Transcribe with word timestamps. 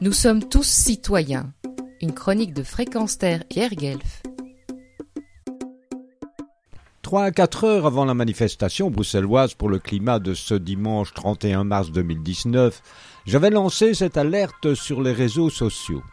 Nous 0.00 0.12
sommes 0.12 0.48
tous 0.48 0.62
citoyens. 0.62 1.52
Une 2.00 2.14
chronique 2.14 2.54
de 2.54 2.62
Fréquence 2.62 3.18
Terre 3.18 3.42
Pierre 3.48 3.74
Guelf. 3.74 4.22
Trois 7.02 7.24
à 7.24 7.30
quatre 7.32 7.64
heures 7.64 7.84
avant 7.84 8.04
la 8.04 8.14
manifestation 8.14 8.92
bruxelloise 8.92 9.54
pour 9.54 9.68
le 9.68 9.80
climat 9.80 10.20
de 10.20 10.34
ce 10.34 10.54
dimanche 10.54 11.12
31 11.14 11.64
mars 11.64 11.90
2019, 11.90 12.80
j'avais 13.26 13.50
lancé 13.50 13.92
cette 13.92 14.16
alerte 14.16 14.74
sur 14.74 15.02
les 15.02 15.12
réseaux 15.12 15.50
sociaux. 15.50 16.04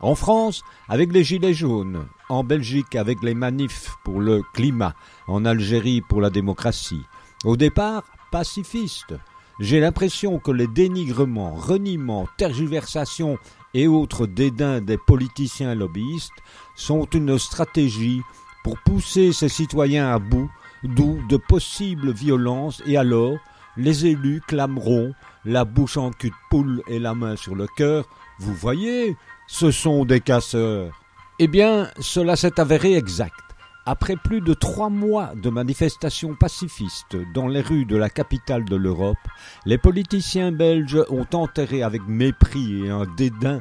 En 0.00 0.14
France, 0.14 0.62
avec 0.90 1.10
les 1.10 1.24
Gilets 1.24 1.54
jaunes, 1.54 2.04
en 2.28 2.44
Belgique 2.44 2.94
avec 2.94 3.22
les 3.22 3.34
manifs 3.34 3.94
pour 4.04 4.20
le 4.20 4.42
climat, 4.52 4.94
en 5.26 5.46
Algérie 5.46 6.02
pour 6.02 6.20
la 6.20 6.28
démocratie. 6.28 7.06
Au 7.44 7.56
départ, 7.56 8.02
pacifiste. 8.30 9.14
J'ai 9.60 9.78
l'impression 9.78 10.38
que 10.38 10.50
les 10.50 10.66
dénigrements, 10.66 11.54
reniements, 11.54 12.26
tergiversations 12.38 13.36
et 13.74 13.86
autres 13.86 14.26
dédains 14.26 14.80
des 14.80 14.96
politiciens 14.96 15.74
lobbyistes 15.74 16.32
sont 16.76 17.04
une 17.12 17.38
stratégie 17.38 18.22
pour 18.64 18.78
pousser 18.78 19.32
ces 19.34 19.50
citoyens 19.50 20.14
à 20.14 20.18
bout, 20.18 20.50
d'où 20.82 21.20
de 21.28 21.36
possibles 21.36 22.10
violences, 22.10 22.82
et 22.86 22.96
alors 22.96 23.36
les 23.76 24.06
élus 24.06 24.40
clameront, 24.46 25.12
la 25.44 25.66
bouche 25.66 25.98
en 25.98 26.10
cul 26.10 26.30
de 26.30 26.34
poule 26.48 26.82
et 26.88 26.98
la 26.98 27.14
main 27.14 27.36
sur 27.36 27.54
le 27.54 27.66
cœur, 27.76 28.08
vous 28.38 28.54
voyez, 28.54 29.14
ce 29.46 29.70
sont 29.70 30.06
des 30.06 30.20
casseurs. 30.20 30.98
Eh 31.38 31.48
bien, 31.48 31.90
cela 32.00 32.34
s'est 32.34 32.58
avéré 32.58 32.96
exact. 32.96 33.49
Après 33.92 34.14
plus 34.14 34.40
de 34.40 34.54
trois 34.54 34.88
mois 34.88 35.32
de 35.34 35.50
manifestations 35.50 36.36
pacifistes 36.36 37.16
dans 37.34 37.48
les 37.48 37.60
rues 37.60 37.86
de 37.86 37.96
la 37.96 38.08
capitale 38.08 38.64
de 38.64 38.76
l'Europe, 38.76 39.18
les 39.66 39.78
politiciens 39.78 40.52
belges 40.52 41.02
ont 41.08 41.26
enterré 41.32 41.82
avec 41.82 42.06
mépris 42.06 42.84
et 42.84 42.90
un 42.90 43.04
dédain 43.16 43.60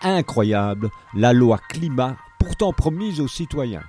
incroyable 0.00 0.88
la 1.12 1.34
loi 1.34 1.58
climat 1.68 2.16
pourtant 2.38 2.72
promise 2.72 3.20
aux 3.20 3.28
citoyens. 3.28 3.84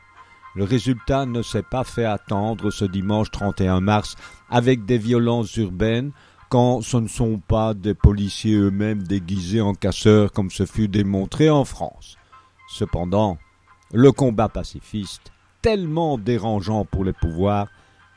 Le 0.55 0.65
résultat 0.65 1.25
ne 1.25 1.41
s'est 1.41 1.63
pas 1.63 1.85
fait 1.85 2.03
attendre 2.03 2.69
ce 2.69 2.83
dimanche 2.83 3.31
31 3.31 3.79
mars 3.79 4.17
avec 4.49 4.83
des 4.83 4.97
violences 4.97 5.55
urbaines 5.55 6.11
quand 6.49 6.81
ce 6.81 6.97
ne 6.97 7.07
sont 7.07 7.39
pas 7.39 7.73
des 7.73 7.93
policiers 7.93 8.57
eux-mêmes 8.57 9.03
déguisés 9.03 9.61
en 9.61 9.73
casseurs 9.73 10.33
comme 10.33 10.51
ce 10.51 10.65
fut 10.65 10.89
démontré 10.89 11.49
en 11.49 11.63
France. 11.63 12.17
Cependant, 12.67 13.37
le 13.93 14.11
combat 14.11 14.49
pacifiste, 14.49 15.31
tellement 15.61 16.17
dérangeant 16.17 16.85
pour 16.85 17.03
les 17.03 17.13
pouvoirs, 17.13 17.67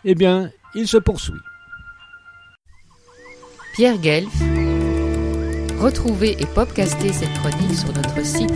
eh 0.04 0.14
bien, 0.14 0.50
il 0.74 0.86
se 0.86 0.96
poursuit. 0.96 1.34
Pierre 3.74 3.98
Guelf. 3.98 4.32
Retrouvez 5.78 6.36
et 6.38 6.46
podcastez 6.46 7.12
cette 7.12 7.32
chronique 7.34 7.74
sur 7.74 7.92
notre 7.94 8.24
site 8.24 8.52